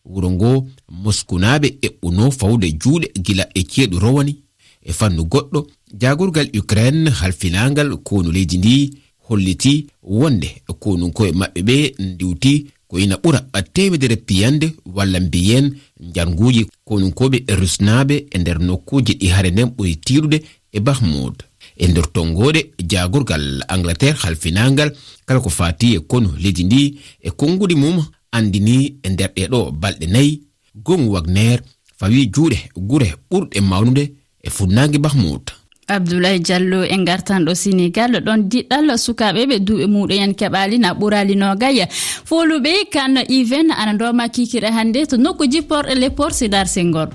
wuro 0.05 0.31
ngo 0.31 0.67
moskunaɓe 1.03 1.69
eɓɓuno 1.87 2.31
fawde 2.31 2.67
juuɗe 2.81 3.07
gila 3.25 3.45
e 3.55 3.63
ceeɗu 3.63 3.99
rowani. 3.99 4.37
E 4.83 4.93
fannu 4.93 5.23
goɗɗo 5.33 5.67
jagorgal 6.01 6.49
ukraine 6.59 7.11
halfinagal 7.11 7.97
konu 7.97 8.33
leydi 8.33 8.59
ndi 8.59 8.91
holliti 9.29 9.87
wonde 10.03 10.49
konunkoye 10.83 11.33
maɓɓe 11.33 11.61
ɓe 11.69 11.77
ndiwti 11.99 12.67
ko 12.89 12.99
ina 12.99 13.17
ɓura 13.17 13.41
temedere 13.75 14.17
piyande 14.17 14.67
walla 14.95 15.21
mbiyen 15.21 15.67
janguji 16.15 16.67
konunkoɓe 16.85 17.39
rusnaɓe 17.61 18.15
e 18.35 18.39
nder 18.39 18.59
nokkuji 18.61 19.13
ɗi 19.21 19.27
hare 19.35 19.51
nden 19.51 19.69
ɓuri 19.77 19.95
tiɗude 19.97 20.39
e 20.73 20.81
bahmud 20.81 21.37
e 21.83 21.87
nder 21.89 22.07
tongoɗe 22.15 22.61
jagorgal 22.91 23.45
angleterre 23.69 24.19
halfinagal. 24.23 24.91
Kala 25.27 25.41
ko 25.41 25.51
fati 25.51 25.95
e 25.97 26.01
konu 26.11 26.31
leydi 26.43 26.65
ndi 26.65 26.83
e 27.27 27.31
konngudi 27.31 27.75
mum 27.75 27.97
andini 28.37 28.77
e 29.03 29.09
nder 29.11 29.31
ɗeɗo 29.37 29.59
balɗe 29.81 30.07
nayi. 30.07 30.33
Gon 30.85 31.03
wagner 31.13 31.59
fawi 31.99 32.31
juuɗe 32.35 32.59
gure 32.77 33.09
ɓurɗe 33.31 33.59
mawnude 33.61 34.05
e 34.43 34.49
funnage 34.51 34.99
bahmoud 34.99 35.45
abdoulaye 35.89 36.39
diallo 36.39 36.85
en 36.85 37.05
gartanɗo 37.05 37.53
sénégal 37.55 38.13
ɗon 38.27 38.49
diɗɗal 38.51 38.99
sukaɓe 39.05 39.47
ɓe 39.51 39.57
duuɓe 39.67 39.87
muɗumen 39.95 40.33
keɓali 40.35 40.79
na 40.79 40.95
ɓurali 40.95 41.35
nogay. 41.37 41.87
Foluɓe 42.29 42.73
kan 42.93 43.17
even 43.29 43.71
ana 43.71 43.95
doma 43.95 44.29
kikira 44.29 44.71
hannde 44.73 45.07
to 45.07 45.17
nokku 45.17 45.45
jipporɗe 45.53 45.95
leport 45.95 46.35
sidar 46.35 46.67
sengol 46.67 47.09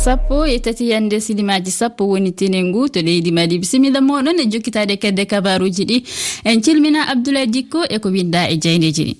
sappo 0.00 0.46
e 0.46 0.58
tati 0.58 0.90
yande 0.90 1.20
silimaji 1.20 1.70
sappo 1.70 2.08
woni 2.08 2.32
tene 2.32 2.64
ngu 2.64 2.88
to 2.88 3.00
leydi 3.02 3.32
mali. 3.32 3.58
Bisimilla 3.58 4.00
moɗon 4.00 4.40
e 4.40 4.46
jokkitade 4.46 4.96
kedde 4.96 5.24
kabaruji 5.26 5.84
ɗi. 5.84 5.96
En 6.44 6.60
calmina 6.62 7.00
abdoulaye 7.12 7.46
dikko 7.46 7.84
e 7.88 7.98
ko 7.98 8.08
winda 8.08 8.48
e 8.48 8.56
jeyndeji 8.56 9.04
ɗi. 9.04 9.14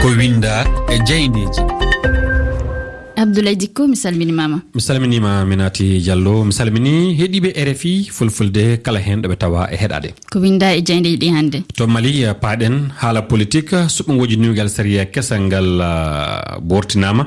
Ko 0.00 0.08
winda 0.18 0.64
e 0.88 0.96
jeyndeji 1.08 1.60
abdoulaye 3.16 3.56
dikko 3.56 3.86
mi 3.88 3.96
salminimama. 3.96 4.62
Mi 4.74 4.80
salminima 4.80 5.44
minati 5.44 6.00
diallo. 6.00 6.44
Mi 6.44 6.52
salmini 6.52 7.14
heeɗiɓe 7.18 7.50
rfi 7.68 8.08
fulfulde 8.10 8.80
kala 8.82 9.00
hen 9.00 9.20
ɗoɓe 9.20 9.36
tawa 9.36 9.68
e 9.72 9.76
heɗade. 9.76 10.14
Ko 10.32 10.38
winda 10.40 10.72
e 10.76 10.80
jeyndeji 10.82 11.16
ɗi 11.18 11.28
hannde. 11.36 11.58
To 11.76 11.86
mali 11.86 12.24
paɗen 12.40 12.88
haala 13.00 13.20
politique 13.22 13.76
suɓogoji 13.88 14.36
nugal 14.38 14.68
séria 14.70 15.04
kesal 15.04 15.40
ngal 15.42 15.80
ah, 15.82 16.56
uh, 16.56 16.60
bortinama 16.60 17.26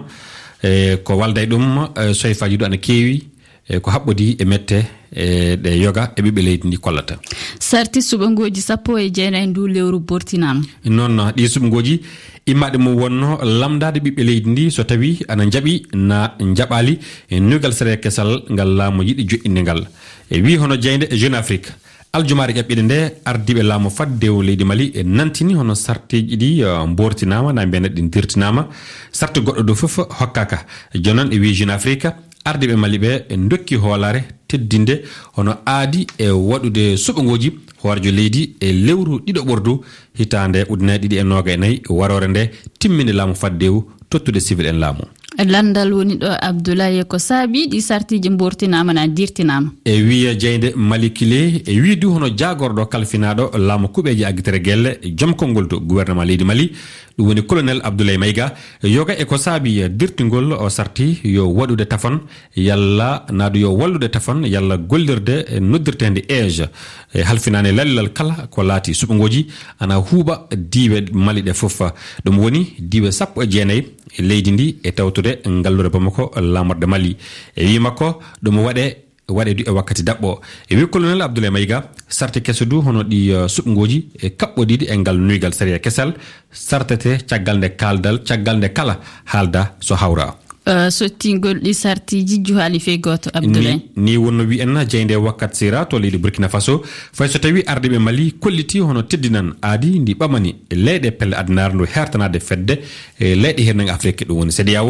e 0.63 0.97
ko 1.03 1.17
walda 1.17 1.41
e 1.41 1.45
ɗum 1.45 1.87
soyfaji 2.13 2.57
ɗu 2.57 2.65
ana 2.65 2.77
keewi 2.77 3.23
e 3.69 3.79
ko 3.79 3.91
haɓɓodi 3.91 4.35
e 4.41 4.45
mette 4.45 4.85
e 5.15 5.55
ɗe 5.55 5.69
yoga 5.81 6.11
e 6.15 6.21
ɓiɓɓe 6.21 6.41
leydi 6.41 6.67
ndi 6.67 6.77
kollata. 6.77 7.15
Sarti 7.59 7.99
suɓangoji 8.01 8.61
sappo 8.61 8.97
e 8.99 9.09
jeenayi 9.11 9.47
ndu 9.47 9.67
lewru 9.67 9.99
bortinama 9.99 10.61
noon 10.85 11.31
ɗi 11.35 11.47
suɓangoji 11.47 12.01
immaɗe 12.45 12.77
mum 12.77 12.95
wonno 13.01 13.37
lamdade 13.43 13.99
ɓiɓɓe 13.99 14.23
leydi 14.23 14.49
ndi 14.49 14.71
so 14.71 14.83
tawi 14.83 15.19
ana 15.27 15.45
jaaɓi 15.49 15.83
na 15.93 16.35
jaɓali 16.55 16.99
e 17.29 17.39
nugal 17.39 17.73
sere 17.73 17.97
kesal 17.99 18.41
ngal 18.51 18.69
laamu 18.75 19.03
yiɗi 19.03 19.23
joƴƴinde 19.29 19.61
ngal. 19.61 19.87
E 20.31 20.41
wi 20.41 20.57
hono 20.57 20.75
jeynde 20.81 21.07
jeune 21.11 21.35
afrique. 21.37 21.69
aljumare 22.13 22.53
ƴaɓɓiɗe 22.53 22.81
nde 22.83 22.97
ardiɓe 23.25 23.61
laamu 23.63 23.89
faddewo 23.89 24.41
leydi 24.43 24.63
mali 24.65 24.91
e 24.95 25.03
nantini 25.03 25.53
hono 25.53 25.75
sartiji 25.75 26.35
ɗi 26.37 26.49
bortinama 26.95 27.53
na 27.53 27.65
mbiya 27.65 27.81
neɗɗin 27.81 28.09
dirtinama 28.09 28.67
sarte 29.11 29.37
goɗɗo 29.41 29.63
dow 29.63 29.75
foof 29.75 29.97
hokkaka. 30.19 30.65
Jonon 30.95 31.29
e 31.31 31.39
wi 31.39 31.53
jeune 31.53 31.71
afrique 31.73 32.07
ardiɓe 32.45 32.75
mali 32.75 32.97
ɓe 32.97 33.25
e 33.29 33.37
dokki 33.37 33.75
hoolare 33.75 34.21
teddinde 34.47 35.03
hono 35.37 35.53
aadi 35.65 36.07
e 36.17 36.29
waɗude 36.29 36.97
suɓogoji 36.97 37.49
hoorejo 37.83 38.11
leydi 38.11 38.55
e 38.59 38.71
lewru 38.73 39.19
ɗiɗo 39.25 39.41
ɓordu 39.45 39.81
hitande 40.17 40.65
ujunaje 40.69 40.99
ɗiɗi 41.07 41.17
e 41.19 41.23
noga 41.23 41.51
e 41.53 41.57
nayyi 41.57 41.81
warore 41.89 42.27
nde 42.27 42.49
timminde 42.79 43.13
laamu 43.13 43.35
faddewu 43.35 43.83
tottude 44.09 44.39
civil 44.39 44.65
en 44.65 44.79
laamu. 44.79 45.03
landal 45.45 45.93
woni 45.93 46.15
ɗo 46.15 46.27
abdoulaye 46.41 47.03
ko 47.03 47.17
saabi 47.17 47.67
ɗi 47.67 47.81
sartiji 47.81 48.29
bortinama 48.29 48.93
na 48.93 49.07
dirtinama. 49.07 49.71
E 49.85 50.01
wiya 50.01 50.33
jeynde 50.37 50.73
malikile 50.75 51.61
e 51.65 51.79
wi 51.81 51.95
du 51.95 52.09
hono 52.13 52.27
jagorɗo 52.29 52.85
kalfinaɗo 52.89 53.57
laamu 53.57 53.87
kuɓeji 53.87 54.25
agguitere 54.25 54.59
guelle 54.61 54.99
e 55.01 55.13
joom 55.15 55.33
konngol 55.35 55.67
to 55.67 55.79
gouvernement 55.79 56.25
leydi 56.27 56.43
mali. 56.43 56.71
Ɗum 57.17 57.27
woni 57.27 57.41
colonel 57.43 57.81
abdoulaye 57.83 58.17
mayga 58.17 58.53
yoga 58.83 59.13
e 59.19 59.25
ko 59.25 59.37
saabi 59.37 59.89
dirtigol 59.89 60.53
o 60.53 60.69
sarti 60.69 61.19
yo 61.23 61.47
waɗude 61.49 61.85
tafon 61.85 62.19
yalla 62.55 63.25
naadu 63.31 63.59
yo 63.59 63.71
wallude 63.73 64.09
tafon 64.09 64.45
yalla 64.45 64.77
gollirde 64.77 65.59
noddirtede 65.59 66.23
age 66.29 66.69
e 67.13 67.21
halfinani 67.21 67.71
lalilal 67.73 68.13
kala 68.13 68.47
ko 68.49 68.63
laati 68.63 68.93
suɓogoji 68.93 69.45
ana 69.79 69.95
huuɓa 69.97 70.47
diiwe 70.55 71.05
mali 71.13 71.41
ɗe 71.41 71.53
foof 71.53 71.81
ɗum 72.25 72.39
woni 72.39 72.73
diiwe 72.79 73.11
sappo 73.11 73.43
e 73.43 73.47
jeenayyi 73.47 73.83
e 74.17 74.21
leydi 74.21 74.51
ndi 74.51 74.75
e 74.83 74.91
tawtude 74.91 75.28
waddude 75.29 75.49
ngallure 75.49 75.89
bamako 75.89 76.31
lamorde 76.41 76.85
mali. 76.85 77.17
E 77.55 77.65
wi 77.65 77.79
makko 77.79 78.19
ɗum 78.43 78.57
waɗe 78.65 78.95
waɗe 79.29 79.53
du 79.55 79.63
e 79.67 79.69
wakkati 79.71 80.03
daɓɓo. 80.03 80.39
E 80.69 80.75
wi 80.75 80.87
colonel 80.89 81.21
abdoulaye 81.21 81.51
mayga 81.51 81.83
sarte 82.07 82.41
kese 82.41 82.65
du 82.65 82.81
hono 82.81 83.03
ɗi 83.03 83.31
uh, 83.33 83.47
suɓgoji 83.47 84.09
e 84.23 84.29
kaɓɓoɗiɗi 84.29 84.85
e 84.89 84.97
ngal 84.97 85.17
nuygal 85.17 85.53
séria 85.53 85.79
kesal 85.79 86.13
sartete 86.51 87.25
caggal 87.29 87.57
nde 87.57 87.75
kaldal 87.77 88.23
caggal 88.23 88.57
nde 88.57 88.73
kala 88.73 88.99
haalda 89.25 89.75
so 89.79 89.95
hawra. 89.95 90.35
Euh, 90.69 90.89
sottingol 90.91 91.57
ɗi 91.65 91.73
sartiji 91.73 92.37
juhaali 92.45 92.79
fe 92.79 92.97
goto 92.99 93.31
abdoulaye. 93.33 93.79
Ni 93.95 94.17
wonno 94.17 94.43
wiyenna 94.43 94.85
jeyde 94.85 95.15
wakkat 95.15 95.53
sira 95.55 95.85
to 95.85 95.97
leydi 95.97 96.17
burkina 96.19 96.47
faso. 96.47 96.83
Fay 97.11 97.27
so 97.27 97.39
tawi 97.39 97.63
ardiɓe 97.65 97.97
mali 97.99 98.31
kolliti 98.39 98.79
hono 98.79 99.01
teddinan 99.01 99.53
aadi 99.63 99.99
ndi 99.99 100.13
ɓamani 100.13 100.53
leyɗe 100.69 101.11
pelle 101.17 101.33
adnare 101.35 101.73
ndu 101.73 101.85
hertanade 101.85 102.39
fedde. 102.39 102.77
E 103.19 103.33
leyɗe 103.35 103.63
hernaga 103.65 103.93
afrique 103.95 104.25
ɗum 104.27 104.37
woni 104.37 104.51
sédia 104.51 104.83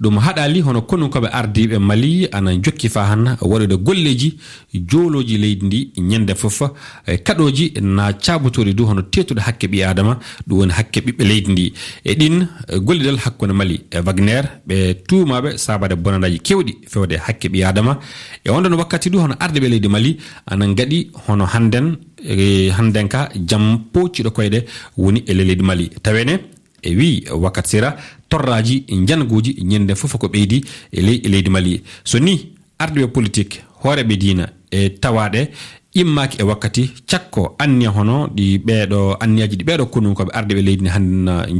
ɗum 0.00 0.18
haɗali 0.18 0.60
hono 0.62 0.80
konnunkoɓe 0.82 1.28
ardiɓe 1.32 1.78
mali 1.78 2.26
ana 2.32 2.50
jokki 2.60 2.88
fa 2.88 3.04
han 3.04 3.36
waɗude 3.40 3.76
golleji 3.76 4.34
joloji 4.74 5.38
leydi 5.38 5.66
ndi 5.66 5.90
ñande 5.98 6.34
foof 6.34 6.62
e 7.06 7.18
kaɗoji 7.18 7.74
na 7.80 8.12
cabotoɗi 8.12 8.74
du 8.74 8.82
hono 8.84 9.02
tetuɗo 9.02 9.40
hakke 9.40 9.66
ɓi 9.68 9.84
adama 9.84 10.18
ɗum 10.48 10.58
woni 10.58 10.72
hakke 10.72 11.00
ɓiɓɓe 11.00 11.24
leydi 11.24 11.52
ndi. 11.52 11.72
E 12.04 12.14
ɗin 12.14 12.46
e 12.68 12.78
gollidal 12.80 13.16
hakkude 13.18 13.52
mali 13.52 13.80
e 13.92 14.00
wagner 14.00 14.44
ɓe 14.66 14.94
tu 15.06 15.19
duwimaɓe 15.20 15.58
sabade 15.58 15.94
bonanaji 15.96 16.38
kewɗi 16.40 16.76
fewde 16.88 17.16
hakke 17.16 17.48
ɓi 17.48 17.64
adama 17.64 17.98
e 18.44 18.50
onɗon 18.50 18.74
wakkati 18.78 19.10
du 19.10 19.18
hono 19.18 19.34
ardeɓe 19.38 19.68
leydi 19.68 19.88
mali 19.88 20.16
ana 20.46 20.66
gaɗi 20.74 21.10
hono 21.26 21.44
hannden 21.46 21.96
e 22.24 22.70
hannden 22.70 23.08
ka 23.08 23.28
jam 23.46 23.78
pocciɗo 23.92 24.30
koyɗe 24.30 24.64
woni 24.96 25.22
e 25.26 25.34
leydi 25.34 25.62
mali. 25.62 25.90
Tawene 26.02 26.40
e 26.82 26.94
wi 26.96 27.24
wakkati 27.30 27.68
sira 27.70 27.96
torraji 28.28 28.84
janguji 29.06 29.56
ñande 29.64 29.94
fof 29.94 30.16
ko 30.18 30.26
ɓeydi 30.28 30.64
e 30.92 31.00
ley 31.02 31.20
e 31.24 31.28
leydi 31.28 31.50
mali. 31.50 31.82
So 32.04 32.18
ni 32.18 32.52
ardeɓe 32.78 33.06
politique 33.12 33.62
hooreɓe 33.82 34.16
diina 34.16 34.48
e 34.70 34.88
tawaɗe 35.00 35.50
immaki 35.94 36.40
e 36.40 36.44
wakkati 36.44 36.92
cakko 37.06 37.54
anniya 37.58 37.90
hono 37.90 38.28
ɗi 38.28 38.58
ɓeeɗo 38.66 39.16
anniyaji 39.20 39.56
ɗi 39.56 39.64
ɓeeɗo 39.64 39.84
kununkoɓe 39.92 40.30
ardeɓe 40.32 40.62
leydi 40.62 40.82
ne 40.84 40.90
han 40.90 41.06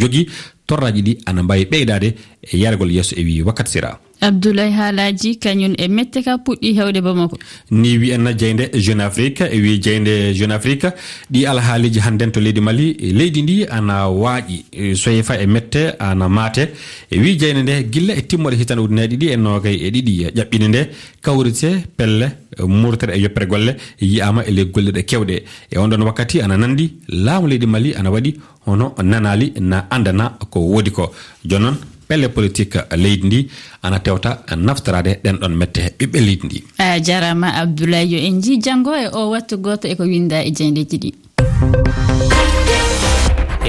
jogi. 0.01 0.27
Torraji 0.67 1.03
ɗi 1.03 1.13
ana 1.27 1.43
mbawi 1.43 1.65
ɓeydade 1.65 2.15
e 2.43 2.57
yargol 2.57 2.91
yesso 2.93 3.15
e 3.17 3.23
wi 3.25 3.43
wakkati 3.43 3.71
sira 3.73 3.99
abdoulaye 4.21 4.71
haalaji 4.71 5.37
kañum 5.39 5.75
e 5.79 5.89
mette 5.89 6.23
ka 6.25 6.37
puɗɗi 6.39 6.75
hewde 6.79 7.01
bamako 7.01 7.39
ni 7.71 7.99
wiyanna 7.99 8.33
jeynde 8.33 8.71
jeune 8.75 9.01
afrique 9.03 9.43
e 9.51 9.61
wi 9.61 9.79
jeynde 9.81 10.35
jeune 10.35 10.53
afrique 10.53 10.87
ɗi 11.33 11.47
alhaaliji 11.47 12.01
hannden 12.01 12.31
to 12.33 12.41
leydi 12.41 12.61
mali. 12.61 12.93
Leydi 13.19 13.43
ndi 13.43 13.67
ana 13.67 14.09
waaƴi 14.09 14.65
e 14.73 14.95
soye 14.95 15.23
fa 15.23 15.35
e 15.43 15.47
mette 15.47 15.95
ana 15.99 16.29
maate. 16.29 16.69
E 17.11 17.19
wi 17.21 17.37
jeynde 17.39 17.63
nde 17.63 17.85
gilla 17.93 18.15
e 18.15 18.23
timmoɗe 18.23 18.57
hitande 18.57 18.83
ujunaje 18.83 19.17
ɗiɗi 19.17 19.27
e 19.33 19.37
nogay 19.37 19.77
e 19.87 19.91
ɗiɗi. 19.91 20.13
Ƴaɓɓine 20.37 20.69
nde 20.69 20.81
kawrite 21.23 21.71
pelle 21.97 22.27
murtere 22.67 23.13
e 23.17 23.21
yoppere 23.21 23.47
golle 23.47 23.73
yiyama 24.01 24.45
e 24.47 24.51
ley 24.51 24.65
golleɗe 24.65 25.03
kewɗe. 25.05 25.43
E 25.73 25.79
on 25.79 25.89
ɗon 25.91 26.03
wakkati 26.03 26.41
ana 26.43 26.57
nandi 26.57 26.93
laamu 27.09 27.47
leydi 27.49 27.67
mali 27.67 27.95
ana 27.95 28.11
waɗi 28.11 28.35
hono 28.67 28.95
nanali 29.03 29.53
na 29.61 29.87
andana 29.91 30.37
ko 30.51 30.61
woodi 30.61 30.91
ko. 30.91 31.13
Jonon 31.45 31.77
pelle 32.11 32.29
politique 32.29 32.79
leydi 32.97 33.27
ndi 33.27 33.41
ana 33.83 33.99
tewta 34.05 34.31
naftorade 34.57 35.13
ɗen 35.25 35.37
ɗon 35.41 35.55
mette 35.61 35.83
ɓiɓɓe 35.99 36.19
leydi 36.27 36.47
ndi. 36.47 36.59
A 36.79 36.99
jarama 37.07 37.49
abdoulaye 37.63 38.07
yo 38.13 38.19
en 38.29 38.43
ji 38.43 38.59
janngo 38.65 38.91
e 39.05 39.07
o 39.13 39.31
wattu 39.31 39.57
goto 39.65 39.87
eko 39.89 40.03
winda 40.03 40.43
e, 40.43 40.49
e 40.49 40.51
jeyndeji 40.57 40.97
ɗi. 41.03 41.11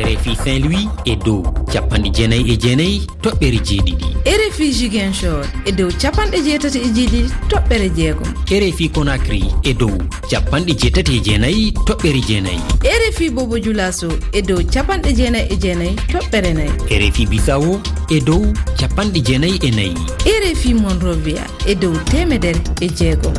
Rfi 0.06 0.36
saint 0.44 0.60
louis 0.66 0.88
e 1.06 1.16
dow. 1.16 1.61
capanɗe 1.74 2.10
jeenayyi 2.16 2.54
e 2.54 2.58
jeenayyi 2.58 3.08
toɓɓere 3.24 3.60
jeeɗiɗi. 3.68 4.06
Rfi 4.26 4.72
jiguinchor 4.74 5.46
e 5.66 5.72
dow 5.72 5.90
capanɗe 6.02 6.38
jeetati 6.46 6.80
e 6.80 6.90
jeeɗiɗi 6.96 7.22
toɓɓere 7.50 7.88
jeegom. 7.96 8.30
Rfi 8.52 8.90
conacry 8.90 9.44
e 9.64 9.74
dow 9.74 9.92
capanɗe 10.30 10.74
jeetati 10.80 11.18
e 11.18 11.22
jeenayyi 11.26 11.72
toɓɓere 11.88 12.22
jeenayyi. 12.28 12.62
Rfi 12.84 13.30
bobo 13.30 13.60
dioulaso 13.60 14.10
e 14.34 14.42
dow 14.42 14.60
capanɗe 14.74 15.14
jeenayyi 15.16 15.48
e 15.54 15.56
jeenayyi 15.58 15.96
toɓɓere 16.12 16.54
nayyi. 16.54 16.72
Rfi 17.08 17.26
bisawo 17.26 17.80
e 18.10 18.20
dow 18.20 18.44
capanɗe 18.80 19.20
jeenayyi 19.24 19.58
e 19.64 19.72
nayyi. 19.72 19.96
Rfi 20.44 20.74
monrovia 20.74 21.44
e 21.66 21.76
dow 21.76 21.94
temedere 22.12 22.60
e 22.82 22.88
jeegom. 22.90 23.34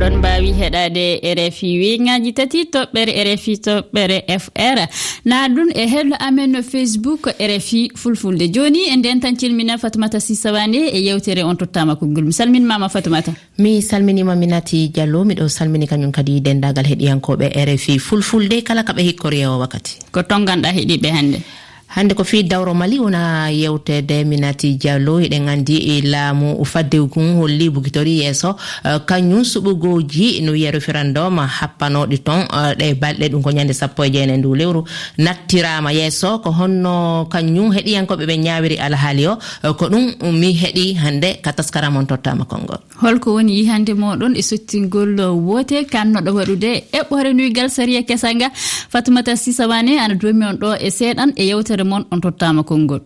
oɗon 0.00 0.16
mbawi 0.18 0.52
heɗade 0.60 1.20
rfi 1.36 1.68
wiŋaji 1.80 2.32
tati 2.32 2.64
toɓɓere 2.72 3.12
rfi 3.28 3.52
toɓɓere 3.66 4.16
fr 4.42 4.78
na 5.24 5.48
ɗum 5.48 5.68
e 5.74 5.84
hello 5.86 6.16
amen 6.18 6.52
no 6.52 6.62
facebook 6.62 7.28
rfi 7.50 7.90
fulfulde. 7.94 8.48
Joni 8.54 8.88
e 8.92 8.96
nden 8.96 9.20
tan 9.20 9.36
cilmina 9.36 9.76
fatumata 9.78 10.20
sisawane 10.20 10.88
e 10.96 10.98
yewtere 11.04 11.42
on 11.44 11.56
tottama 11.56 11.96
konngol 11.96 12.24
mi 12.24 12.32
salminmama 12.32 12.88
fatumata 12.88 13.32
mi 13.58 13.82
salminima 13.82 14.34
minati 14.36 14.88
diallo 14.88 15.24
miɗo 15.24 15.48
salmini 15.48 15.86
kañum 15.86 16.12
kadi 16.12 16.40
dendagal 16.40 16.86
heɗiyankoɓe 16.86 17.46
rfi 17.68 17.98
fulfulde. 17.98 18.62
Kala 18.64 18.82
kaɓe 18.82 19.02
hikkori 19.02 19.36
hikkoriyawo 19.36 19.58
wakkati. 19.60 19.98
Ko 20.12 20.22
tonganɗa 20.22 20.72
heeɗiɓe 20.76 21.08
hannde. 21.12 21.40
hannde 21.94 22.14
ko 22.14 22.24
fii 22.24 22.42
dawro 22.42 22.74
mali 22.74 22.98
wona 22.98 23.50
yewtede 23.50 24.24
minati 24.24 24.74
diallo 24.78 25.20
eɗen 25.20 25.48
anndi 25.48 25.76
e 25.92 26.00
laamu 26.12 26.64
faddewgun 26.64 27.34
holli 27.38 27.66
bugitori 27.70 28.20
yeeso. 28.22 28.50
Uh, 28.84 28.98
kañum 29.08 29.42
suɓugoji 29.42 30.40
no 30.44 30.52
wiya 30.52 30.70
référendum 30.70 31.38
happanoɗi 31.58 32.18
ton 32.22 32.46
uh, 32.52 32.72
ɗe 32.78 32.94
balɗe 32.94 33.28
ɗum 33.32 33.42
ko 33.42 33.50
ñande 33.50 33.72
sappo 33.74 34.04
e 34.04 34.10
jeene 34.10 34.36
ndu. 34.38 34.54
Lewru 34.54 34.84
nattirama 35.18 35.92
yeeso 35.92 36.38
ko 36.38 36.50
honno 36.52 37.26
kañum 37.32 37.72
heɗiyankoɓe 37.74 38.24
ɓe 38.26 38.36
ñawiri 38.38 38.76
alhaali 38.78 39.26
o 39.26 39.34
uh, 39.64 39.72
ko 39.74 39.88
ɗum 39.90 40.14
mi 40.40 40.52
heeɗi 40.54 40.94
hannde 40.94 41.40
ka 41.42 41.52
taskara 41.52 41.90
mon 41.90 42.06
tottama 42.06 42.44
konngol. 42.44 42.78
Holko 43.02 43.34
woni 43.34 43.58
yihande 43.58 43.94
moɗon 43.98 44.36
e 44.38 44.42
sottingol 44.42 45.18
woote 45.46 45.84
kannoɗo 45.90 46.30
waɗude 46.38 46.70
eɓɓore 46.98 47.32
nuygal 47.34 47.68
saria 47.70 48.02
kesanga. 48.02 48.50
Fatumata 48.92 49.34
sisawane 49.36 49.98
ana 49.98 50.14
domi 50.14 50.44
on 50.46 50.54
ɗo 50.56 50.76
e 50.78 50.90
seeɗan 50.90 51.32
e 51.36 51.44
yewtere 51.50 51.79
moon 51.84 52.06
on 52.10 52.20
tottama 52.20 52.62
konngol. 52.62 53.00